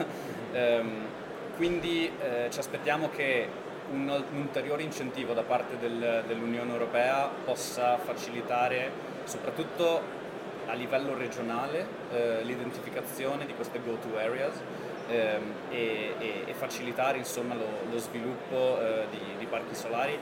Um, 0.54 1.06
quindi 1.56 2.12
eh, 2.20 2.50
ci 2.50 2.60
aspettiamo 2.60 3.10
che 3.10 3.48
un, 3.94 4.10
un, 4.10 4.42
ulteriore 4.42 4.84
incentivo 4.84 5.34
da 5.34 5.44
parte 5.44 5.78
del, 5.78 6.24
dell'Unione 6.28 6.72
Europea 6.72 7.30
possa 7.46 7.98
facilitare 7.98 8.92
soprattutto 9.24 10.22
a 10.68 10.74
livello 10.74 11.16
regionale 11.16 11.86
eh, 12.12 12.44
l'identificazione 12.44 13.46
di 13.46 13.54
queste 13.54 13.80
go-to 13.84 14.18
areas 14.18 14.60
ehm, 15.08 15.42
e, 15.70 16.14
e, 16.18 16.44
e, 16.46 16.54
facilitare 16.54 17.18
insomma, 17.18 17.54
lo, 17.54 17.68
lo, 17.90 17.98
sviluppo 18.00 18.80
eh, 18.80 19.06
di, 19.12 19.20
di, 19.38 19.46
parchi 19.46 19.76
solari 19.76 20.18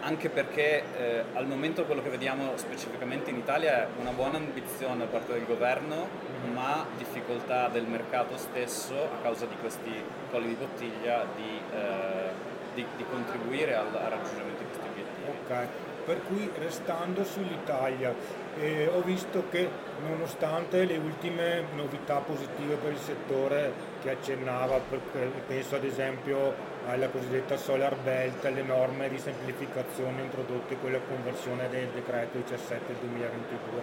anche 0.00 0.28
perché 0.28 0.82
eh, 0.98 1.24
al 1.34 1.46
momento 1.46 1.84
quello 1.84 2.02
che 2.02 2.10
vediamo 2.10 2.56
specificamente 2.56 3.30
in 3.30 3.36
Italia 3.36 3.82
è 3.82 3.86
una 4.00 4.10
buona 4.10 4.38
ambizione 4.38 4.98
da 4.98 5.06
parte 5.06 5.32
del 5.32 5.44
governo 5.44 6.08
ma 6.52 6.86
difficoltà 6.96 7.68
del 7.68 7.86
mercato 7.86 8.36
stesso 8.36 8.94
a 8.94 9.22
causa 9.22 9.46
di 9.46 9.56
questi 9.60 9.90
colli 10.30 10.48
di 10.48 10.54
bottiglia 10.54 11.26
di, 11.34 11.60
eh, 11.74 12.35
di, 12.76 12.86
di 12.96 13.04
contribuire 13.10 13.74
al, 13.74 13.86
al, 13.86 14.10
raggiungimento 14.10 14.58
di 14.58 14.64
questi 14.66 14.88
obiettivi. 14.88 15.38
Okay. 15.44 15.66
Per 16.04 16.20
cui 16.28 16.48
restando 16.58 17.24
sull'Italia, 17.24 18.14
eh, 18.58 18.86
ho 18.86 19.00
visto 19.02 19.44
che 19.50 19.68
nonostante 20.06 20.84
le 20.84 20.98
ultime 20.98 21.64
novità 21.74 22.18
positive 22.18 22.76
per 22.76 22.92
il 22.92 22.98
settore 22.98 23.72
che 24.00 24.10
accennava, 24.10 24.80
penso 25.48 25.74
ad 25.74 25.82
esempio 25.82 26.54
alla 26.86 27.08
cosiddetta 27.08 27.56
Solar 27.56 27.96
Belt, 27.96 28.44
alle 28.44 28.62
norme 28.62 29.08
di 29.08 29.18
semplificazione 29.18 30.22
introdotte 30.22 30.78
con 30.78 30.92
la 30.92 31.00
conversione 31.00 31.68
del 31.68 31.88
decreto 31.88 32.38
17 32.38 32.86
del 32.86 32.96
2022, 33.08 33.80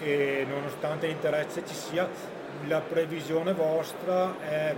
e 0.00 0.46
nonostante 0.48 1.06
l'interesse 1.06 1.66
ci 1.66 1.74
sia, 1.74 2.08
la 2.66 2.80
previsione 2.80 3.52
vostra 3.52 4.34
è, 4.40 4.74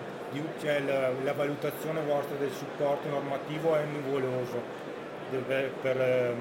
cioè 0.60 0.80
la, 0.80 1.10
la, 1.22 1.32
valutazione 1.32 2.00
vostra 2.02 2.36
del 2.36 2.50
supporto 2.52 3.08
normativo 3.08 3.76
è 3.76 3.84
nuvoloso. 3.84 4.82
Per, 5.30 5.70
per, 5.82 6.34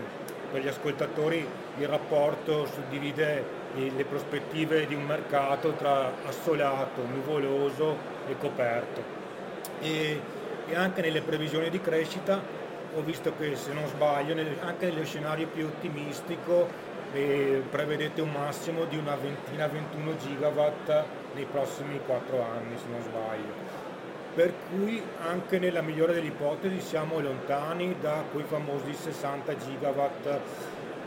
per 0.52 0.62
gli 0.62 0.68
ascoltatori 0.68 1.48
il 1.78 1.88
rapporto 1.88 2.68
suddivide 2.68 3.62
le 3.76 4.06
prospettive 4.06 4.86
di 4.86 4.94
un 4.94 5.04
mercato 5.04 5.72
tra 5.72 6.12
assolato, 6.26 7.04
nuvoloso 7.06 7.98
e 8.28 8.38
coperto. 8.38 9.02
E, 9.82 10.22
e 10.68 10.76
anche 10.76 11.02
nelle 11.02 11.22
previsioni 11.22 11.70
di 11.70 11.82
crescita 11.82 12.40
ho 12.96 13.02
visto 13.02 13.34
che 13.38 13.56
se 13.56 13.74
non 13.74 13.88
sbaglio 13.88 14.36
nel, 14.36 14.56
anche 14.62 14.86
nello 14.86 15.04
scenario 15.04 15.48
più 15.48 15.66
ottimistico 15.66 16.92
e 17.12 17.64
prevedete 17.70 18.22
un 18.22 18.32
massimo 18.32 18.86
di 18.86 18.98
una 18.98 19.16
ventina, 19.16 19.68
21 19.68 20.18
gigawatt 20.18 21.04
nei 21.34 21.46
prossimi 21.46 22.00
4 22.06 22.42
anni 22.42 22.78
se 22.78 22.86
non 22.90 23.02
sbaglio. 23.02 23.82
Per 24.36 24.52
cui 24.70 25.02
anche 25.28 25.60
nella 25.60 25.82
migliore 25.82 26.14
delle 26.14 26.28
ipotesi 26.28 26.80
siamo 26.82 27.20
lontani 27.20 27.96
da 28.00 28.24
quei 28.32 28.46
famosi 28.46 28.94
60 28.94 29.58
gigawatt 29.58 30.40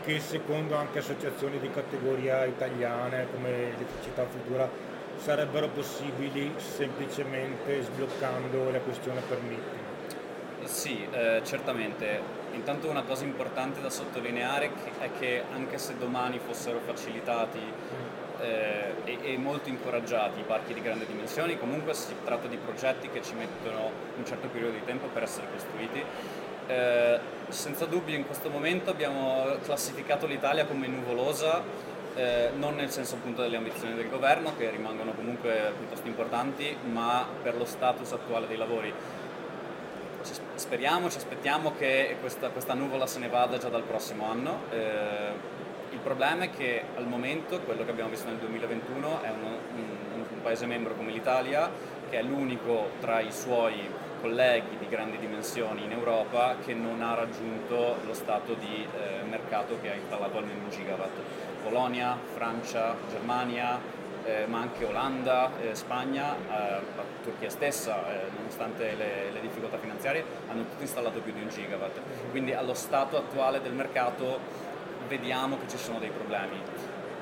che 0.05 0.19
secondo 0.21 0.75
anche 0.75 0.99
associazioni 0.99 1.59
di 1.59 1.69
categoria 1.69 2.45
italiane 2.45 3.27
come 3.33 3.73
Elettricità 3.75 4.25
Futura 4.25 4.69
sarebbero 5.17 5.67
possibili 5.67 6.53
semplicemente 6.55 7.81
sbloccando 7.83 8.71
la 8.71 8.79
questione 8.79 9.19
permitting. 9.27 9.85
Sì, 10.63 11.05
eh, 11.11 11.41
certamente. 11.43 12.21
Intanto 12.53 12.89
una 12.89 13.03
cosa 13.03 13.25
importante 13.25 13.81
da 13.81 13.89
sottolineare 13.89 14.71
è 14.99 15.09
che 15.19 15.43
anche 15.53 15.77
se 15.77 15.97
domani 15.97 16.39
fossero 16.39 16.79
facilitati 16.79 17.59
eh, 18.41 18.93
e, 19.03 19.33
e, 19.33 19.37
molto 19.37 19.69
incoraggiati 19.69 20.39
i 20.39 20.43
parchi 20.43 20.73
di 20.73 20.81
grandi 20.81 21.05
dimensioni, 21.05 21.57
comunque 21.57 21.93
si 21.93 22.13
tratta 22.23 22.47
di 22.47 22.57
progetti 22.57 23.09
che 23.09 23.21
ci 23.21 23.33
mettono 23.33 23.91
un 24.17 24.25
certo 24.25 24.47
periodo 24.47 24.73
di 24.73 24.85
tempo 24.85 25.07
per 25.07 25.23
essere 25.23 25.47
costruiti. 25.51 26.03
Eh, 26.67 27.19
senza 27.47 27.85
dubbio 27.85 28.15
in 28.15 28.25
questo 28.25 28.49
momento 28.49 28.89
abbiamo 28.89 29.57
classificato 29.63 30.25
l'Italia 30.25 30.65
come 30.65 30.87
nuvolosa, 30.87 31.61
eh, 32.15 32.49
non 32.57 32.75
nel 32.75 32.89
senso 32.89 33.15
appunto 33.15 33.41
delle 33.41 33.57
ambizioni 33.57 33.95
del 33.95 34.09
governo 34.09 34.55
che 34.57 34.69
rimangono 34.69 35.13
comunque 35.13 35.71
piuttosto 35.77 36.07
importanti, 36.07 36.75
ma 36.91 37.25
per 37.41 37.55
lo 37.55 37.65
status 37.65 38.11
attuale 38.11 38.47
dei 38.47 38.57
lavori 38.57 38.93
speriamo, 40.55 41.09
ci 41.09 41.17
aspettiamo 41.17 41.73
che 41.77 42.17
questa, 42.19 42.49
questa, 42.49 42.73
nuvola 42.73 43.07
se 43.07 43.19
ne 43.19 43.29
vada 43.29 43.57
già 43.57 43.69
dal 43.69 43.83
prossimo 43.83 44.29
anno. 44.29 44.61
Eh, 44.71 45.55
il 45.91 45.99
problema 45.99 46.45
è 46.45 46.49
che 46.49 46.83
al 46.95 47.07
momento 47.07 47.59
quello 47.61 47.83
che 47.83 47.91
abbiamo 47.91 48.09
visto 48.09 48.27
nel 48.27 48.37
2021 48.37 49.21
è 49.23 49.29
uno, 49.29 49.57
un, 49.75 50.23
un 50.31 50.41
paese 50.41 50.65
membro 50.65 50.95
come 50.95 51.11
l'Italia 51.11 51.69
che 52.09 52.19
è 52.19 52.23
l'unico 52.23 52.91
tra 52.99 53.19
i 53.19 53.31
suoi 53.31 53.89
colleghi 54.21 54.77
di 54.77 54.87
grandi 54.87 55.17
dimensioni 55.17 55.83
in 55.83 55.91
Europa 55.91 56.55
che 56.63 56.73
non 56.73 57.01
ha 57.01 57.13
raggiunto 57.13 57.97
lo 58.03 58.13
stato 58.13 58.53
di 58.53 58.85
eh, 58.85 59.23
mercato 59.27 59.77
che 59.81 59.91
ha 59.91 59.95
installato 59.95 60.37
almeno 60.37 60.63
un 60.63 60.69
gigawatt. 60.69 61.15
Polonia, 61.63 62.17
Francia, 62.33 62.95
Germania, 63.09 63.79
eh, 64.23 64.45
ma 64.47 64.59
anche 64.59 64.85
Olanda, 64.85 65.51
eh, 65.61 65.75
Spagna, 65.75 66.35
eh, 66.35 66.79
Turchia 67.23 67.49
stessa, 67.49 68.09
eh, 68.11 68.29
nonostante 68.35 68.95
le, 68.95 69.31
le, 69.31 69.41
difficoltà 69.41 69.77
finanziarie, 69.77 70.23
hanno 70.49 70.63
tutti 70.63 70.81
installato 70.81 71.19
più 71.19 71.33
di 71.33 71.41
un 71.41 71.49
gigawatt. 71.49 71.99
Quindi 72.31 72.53
allo 72.53 72.73
stato 72.73 73.17
attuale 73.17 73.61
del 73.61 73.73
mercato 73.73 74.39
vediamo 75.07 75.57
che 75.57 75.67
ci 75.67 75.77
sono 75.77 75.99
dei 75.99 76.11
problemi. 76.11 76.61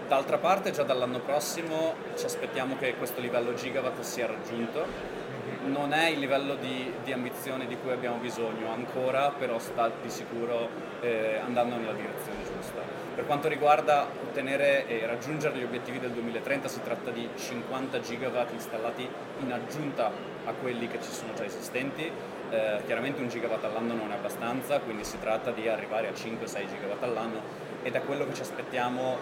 D'altra 0.07 0.37
parte 0.37 0.71
già 0.71 0.83
dall'anno 0.83 1.19
prossimo 1.19 1.95
ci 2.15 2.25
aspettiamo 2.25 2.77
che 2.77 2.95
questo 2.95 3.21
livello 3.21 3.53
gigawatt 3.53 4.01
sia 4.01 4.27
raggiunto, 4.27 5.23
non 5.65 5.93
è 5.93 6.09
il 6.09 6.19
livello 6.19 6.55
di, 6.55 6.91
di, 7.03 7.11
ambizione 7.11 7.65
di 7.65 7.75
cui 7.77 7.91
abbiamo 7.91 8.17
bisogno 8.17 8.71
ancora, 8.71 9.29
però 9.31 9.57
sta 9.57 9.91
di 10.01 10.09
sicuro 10.09 10.69
eh, 11.01 11.39
andando 11.43 11.75
nella 11.75 11.93
direzione 11.93 12.37
giusta. 12.43 12.81
Per 13.15 13.25
quanto 13.25 13.47
riguarda 13.47 14.07
ottenere 14.21 14.87
e 14.87 15.05
raggiungere 15.07 15.57
gli 15.57 15.63
obiettivi 15.63 15.99
del 15.99 16.11
2030 16.11 16.67
si 16.67 16.81
tratta 16.83 17.09
di 17.09 17.27
50 17.35 17.99
gigawatt 17.99 18.51
installati 18.51 19.07
in 19.39 19.51
aggiunta 19.51 20.11
a 20.45 20.51
quelli 20.51 20.87
che 20.87 21.01
ci 21.01 21.11
sono 21.11 21.33
già 21.33 21.45
esistenti. 21.45 22.11
Eh, 22.55 22.85
chiaramente 22.85 23.19
un 23.19 23.27
gigawatt 23.27 23.65
all'anno 23.65 23.95
non 23.95 24.11
è 24.13 24.15
abbastanza, 24.15 24.79
quindi 24.79 25.03
si 25.03 25.19
tratta 25.19 25.51
di 25.51 25.67
arrivare 25.67 26.07
a 26.07 26.11
5-6 26.11 26.69
gigawatt 26.69 27.03
all'anno 27.03 27.41
ed 27.83 27.95
è 27.95 28.01
quello 28.01 28.25
che 28.25 28.33
ci 28.33 28.41
aspettiamo 28.43 29.17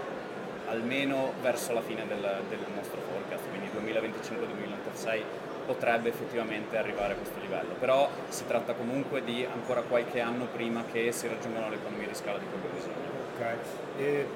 almeno 0.67 1.33
verso 1.41 1.73
la 1.73 1.81
fine 1.81 2.05
del, 2.05 2.21
del 2.47 2.59
nostro 2.75 3.01
forecast, 3.01 3.49
quindi 3.49 3.69
2025-2036 3.73 5.21
potrebbe 5.65 6.09
effettivamente 6.09 6.77
arrivare 6.77 7.13
a 7.13 7.15
questo 7.15 7.39
livello, 7.39 7.73
però 7.79 8.07
si 8.29 8.45
tratta 8.45 8.73
comunque 8.73 9.23
di 9.23 9.47
ancora 9.51 9.81
qualche 9.81 10.19
anno 10.19 10.45
prima 10.45 10.83
che 10.91 11.11
si 11.11 11.27
raggiungano 11.27 11.69
le 11.69 11.77
economie 11.77 12.07
di 12.07 12.13
scala 12.13 12.37
di 12.37 12.45
cui 12.45 12.59
abbiamo 12.59 12.75
bisogno. 12.75 13.11
Okay. 13.35 13.57
E 13.97 14.27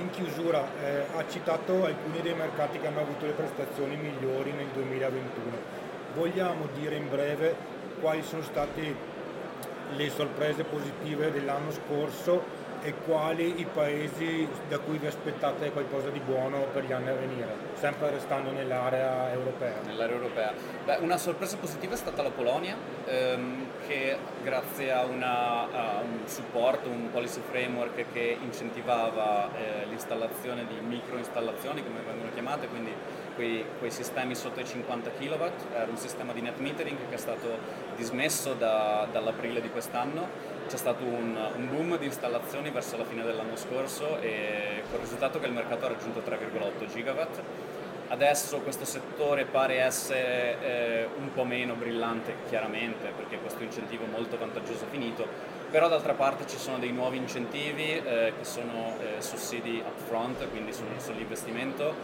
in 0.00 0.08
chiusura 0.10 0.64
eh, 0.82 1.04
ha 1.14 1.28
citato 1.28 1.84
alcuni 1.84 2.22
dei 2.22 2.34
mercati 2.34 2.78
che 2.78 2.86
hanno 2.86 3.00
avuto 3.00 3.26
le 3.26 3.32
prestazioni 3.32 3.96
migliori 3.96 4.52
nel 4.52 4.68
2021. 4.72 5.84
Vogliamo 6.14 6.68
dire 6.74 6.96
in 6.96 7.10
breve 7.10 7.75
quali 8.00 8.22
sono 8.22 8.42
state 8.42 9.14
le 9.94 10.10
sorprese 10.10 10.64
positive 10.64 11.30
dell'anno 11.30 11.70
scorso 11.70 12.64
e 12.82 12.94
quali 13.04 13.60
i 13.60 13.64
paesi 13.64 14.46
da 14.68 14.78
cui 14.78 14.98
vi 14.98 15.06
aspettate 15.06 15.72
qualcosa 15.72 16.08
di 16.10 16.20
buono 16.20 16.66
per 16.72 16.84
gli 16.84 16.92
anni 16.92 17.08
a 17.08 17.14
venire, 17.14 17.52
sempre 17.74 18.10
restando 18.10 18.52
nell'area 18.52 19.32
europea? 19.32 19.80
Nell'area 19.84 20.14
europea. 20.14 20.52
Beh, 20.84 20.98
una 20.98 21.16
sorpresa 21.16 21.56
positiva 21.56 21.94
è 21.94 21.96
stata 21.96 22.22
la 22.22 22.30
Polonia, 22.30 22.76
ehm, 23.06 23.66
che 23.88 24.16
grazie 24.42 24.92
a, 24.92 25.04
una, 25.04 25.70
a, 25.70 26.00
un 26.02 26.26
supporto, 26.26 26.88
un 26.88 27.10
policy 27.10 27.40
framework 27.50 28.04
che 28.12 28.38
incentivava 28.40 29.48
eh, 29.54 29.86
l'installazione 29.86 30.64
di 30.66 30.78
micro 30.86 31.16
installazioni, 31.16 31.82
come 31.82 32.00
vengono 32.06 32.30
chiamate, 32.32 32.68
quindi 32.68 32.92
quei, 33.36 33.64
quei, 33.78 33.90
sistemi 33.92 34.34
sotto 34.34 34.58
i 34.58 34.66
50 34.66 35.10
kW, 35.10 35.42
era 35.72 35.88
un 35.88 35.96
sistema 35.96 36.32
di 36.32 36.40
net 36.40 36.58
metering 36.58 36.98
che 37.08 37.14
è 37.14 37.18
stato 37.18 37.58
dismesso 37.94 38.54
da, 38.54 39.06
dall'aprile 39.12 39.60
di 39.60 39.70
quest'anno. 39.70 40.54
C'è 40.66 40.76
stato 40.76 41.04
un, 41.04 41.38
un, 41.54 41.68
boom 41.68 41.96
di 41.98 42.06
installazioni 42.06 42.70
verso 42.70 42.96
la 42.96 43.04
fine 43.04 43.22
dell'anno 43.22 43.54
scorso 43.54 44.18
e 44.20 44.82
con 44.90 44.96
il 44.96 45.02
risultato 45.02 45.38
che 45.38 45.46
il 45.46 45.52
mercato 45.52 45.84
ha 45.84 45.88
raggiunto 45.88 46.20
3,8 46.20 46.86
gigawatt. 46.92 47.40
Adesso 48.08 48.60
questo 48.60 48.84
settore 48.84 49.46
pare 49.46 49.80
essere 49.80 50.56
eh, 50.60 51.08
un 51.18 51.32
po' 51.32 51.44
meno 51.44 51.74
brillante 51.74 52.36
chiaramente 52.48 53.12
perché 53.16 53.36
questo 53.38 53.64
incentivo 53.64 54.04
molto 54.06 54.38
vantaggioso 54.38 54.84
è 54.84 54.88
finito, 54.88 55.26
però 55.70 55.88
d'altra 55.88 56.14
parte 56.14 56.46
ci 56.46 56.56
sono 56.56 56.78
dei 56.78 56.92
nuovi 56.92 57.16
incentivi 57.16 57.96
eh, 57.96 58.32
che 58.38 58.44
sono 58.44 58.96
eh, 59.00 59.20
sussidi 59.20 59.82
upfront, 59.84 60.48
quindi 60.50 60.72
sull'investimento 60.72 61.94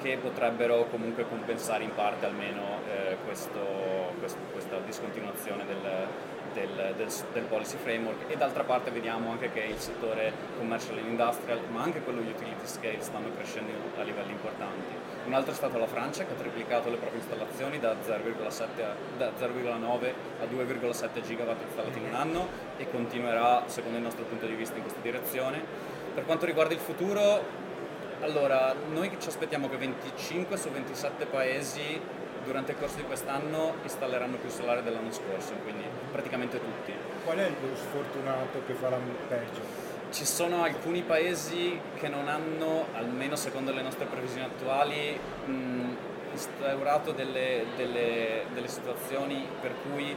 che 0.00 0.16
potrebbero 0.16 0.86
comunque 0.90 1.28
compensare 1.28 1.84
in 1.84 1.94
parte 1.94 2.26
almeno 2.26 2.80
eh, 2.88 3.16
questo, 3.24 3.60
questo, 4.18 4.38
questa 4.52 4.78
discontinuazione 4.84 5.64
del, 5.66 6.08
del, 6.52 6.94
del, 6.96 7.08
del, 7.32 7.44
policy 7.44 7.76
framework 7.76 8.28
e 8.30 8.36
d'altra 8.36 8.64
parte 8.64 8.90
vediamo 8.90 9.30
anche 9.30 9.52
che 9.52 9.60
il 9.60 9.78
settore 9.78 10.32
commercial 10.56 10.98
and 10.98 11.06
industrial 11.06 11.60
ma 11.70 11.82
anche 11.82 12.00
quello 12.00 12.20
utility 12.20 12.66
scale 12.66 13.00
stanno 13.00 13.30
crescendo 13.34 13.70
a 13.96 14.02
livelli 14.02 14.32
importanti. 14.32 14.98
Un 15.26 15.34
altro 15.34 15.52
è 15.52 15.54
stato 15.54 15.78
la 15.78 15.86
Francia 15.86 16.24
che 16.24 16.32
ha 16.32 16.36
triplicato 16.36 16.90
le 16.90 16.96
proprie 16.96 17.20
installazioni 17.20 17.78
da 17.78 17.94
0,9 17.94 20.12
a 20.40 20.44
2,7 20.44 21.22
gigawatt 21.22 21.62
installati 21.62 21.98
in 21.98 22.06
un 22.06 22.14
anno 22.14 22.48
e 22.78 22.90
continuerà 22.90 23.64
secondo 23.66 23.98
il 23.98 24.02
nostro 24.02 24.24
punto 24.24 24.46
di 24.46 24.54
vista 24.54 24.76
in 24.76 24.82
questa 24.82 25.00
direzione. 25.00 25.62
Per 26.14 26.24
quanto 26.24 26.46
riguarda 26.46 26.74
il 26.74 26.80
futuro, 26.80 27.68
allora, 28.20 28.74
noi 28.92 29.10
ci 29.18 29.28
aspettiamo 29.28 29.68
che 29.68 29.76
25 29.76 30.56
su 30.56 30.68
27 30.70 31.26
paesi 31.26 32.00
durante 32.44 32.72
il 32.72 32.78
corso 32.78 32.96
di 32.96 33.04
quest'anno 33.04 33.74
installeranno 33.82 34.36
più 34.36 34.50
solare 34.50 34.82
dell'anno 34.82 35.12
scorso, 35.12 35.52
quindi 35.62 35.84
praticamente 36.10 36.58
tutti. 36.58 36.92
Qual 37.24 37.38
è 37.38 37.48
lo 37.48 37.76
sfortunato 37.76 38.62
che 38.66 38.74
farà 38.74 38.98
peggio? 39.28 39.88
Ci 40.10 40.24
sono 40.24 40.62
alcuni 40.62 41.02
paesi 41.02 41.80
che 41.94 42.08
non 42.08 42.28
hanno, 42.28 42.86
almeno 42.94 43.36
secondo 43.36 43.72
le 43.72 43.82
nostre 43.82 44.06
previsioni 44.06 44.44
attuali, 44.44 45.18
mh, 45.44 45.96
instaurato 46.32 47.12
delle, 47.12 47.64
delle, 47.76 48.44
delle 48.52 48.68
situazioni 48.68 49.46
per 49.60 49.72
cui 49.82 50.16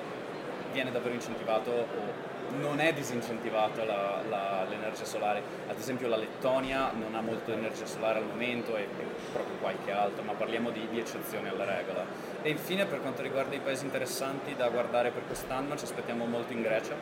viene 0.72 0.92
davvero 0.92 1.14
incentivato 1.14 1.70
o 1.72 2.32
non 2.60 2.80
è 2.80 2.94
disincentivata 2.94 3.84
la, 3.84 4.22
la, 4.30 4.66
l'energia 4.70 5.06
solare, 5.06 5.42
ad 5.68 5.78
esempio 5.78 6.08
la 6.08 6.18
Lettonia 6.18 6.92
non 6.92 7.16
ha 7.16 7.22
molto 7.22 7.52
energia 7.52 7.86
solare 7.86 8.20
al 8.20 8.26
momento 8.26 8.76
e 8.76 8.88
proprio 9.32 9.56
qualche 9.58 9.92
altro, 9.92 10.24
ma 10.24 10.34
parliamo 10.34 10.70
di, 10.70 10.88
di 10.90 11.00
eccezioni 11.00 11.48
alla 11.48 11.66
regola. 11.66 12.06
E 12.42 12.50
infine 12.50 12.86
per 12.86 13.02
quanto 13.02 13.22
riguarda 13.22 13.56
i 13.56 13.60
paesi 13.60 13.86
interessanti 13.86 14.56
da 14.56 14.70
guardare 14.70 15.12
per 15.12 15.26
quest'anno 15.26 15.76
ci 15.78 15.86
aspettiamo 15.86 16.26
molto 16.26 16.54
in 16.54 16.62
Grecia, 16.62 16.96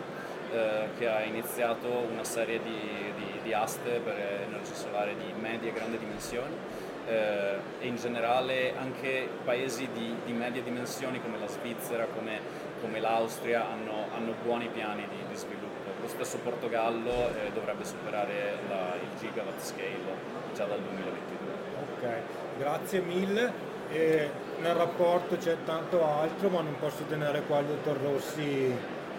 eh, 0.51 0.89
che 0.98 1.08
ha 1.08 1.24
iniziato 1.24 1.88
una 1.88 2.24
serie 2.24 2.62
di, 2.62 2.79
di, 3.15 3.39
di 3.43 3.53
aste 3.53 4.00
per 4.03 4.15
energia 4.48 4.74
solare 4.74 5.15
di 5.15 5.34
medie 5.39 5.70
e 5.70 5.74
grandi 5.74 5.98
dimensioni 5.98 6.89
eh, 7.08 7.55
e 7.79 7.88
in 7.88 7.96
generale 7.96 8.74
anche 8.77 9.27
paesi 9.43 9.88
di, 9.93 10.15
di 10.25 10.34
medie 10.34 10.63
dimensioni 10.63 11.22
come 11.22 11.38
la 11.39 11.48
Svizzera, 11.48 12.05
come, 12.05 12.39
come 12.81 13.00
l'Austria 13.00 13.67
hanno, 13.70 14.08
hanno, 14.15 14.34
buoni 14.43 14.67
piani 14.67 15.08
di, 15.08 15.27
di, 15.27 15.36
sviluppo. 15.36 15.70
Lo 16.01 16.08
stesso 16.08 16.38
Portogallo 16.38 17.29
eh, 17.29 17.51
dovrebbe 17.53 17.86
superare 17.86 18.58
la, 18.67 18.96
il 18.96 19.20
gigawatt 19.20 19.60
scale 19.60 20.39
già 20.53 20.65
dal 20.65 20.79
2022. 20.79 21.51
Ok, 21.81 22.15
grazie 22.58 23.00
mille. 23.01 23.70
E 23.91 24.29
nel 24.60 24.75
rapporto 24.75 25.36
c'è 25.36 25.58
tanto 25.65 26.05
altro, 26.05 26.48
ma 26.48 26.62
non 26.62 26.77
posso 26.79 27.03
tenere 27.03 27.41
qua 27.41 27.60
il 27.60 27.65
dottor 27.65 27.98
Rossi 27.98 28.74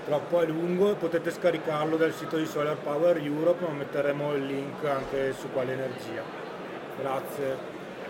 troppo 0.07 0.39
a 0.39 0.45
lungo. 0.45 0.95
Potete 0.95 1.31
scaricarlo 1.31 1.97
dal 1.97 2.13
sito 2.13 2.37
di 2.37 2.47
Solar 2.47 2.77
Power 2.77 3.19
Europe, 3.19 3.65
ma 3.67 3.73
metteremo 3.75 4.35
il 4.35 4.47
link 4.47 4.85
anche 4.85 5.33
su 5.35 5.51
quale 5.53 5.73
energia. 5.73 6.23
Grazie. 6.99 7.72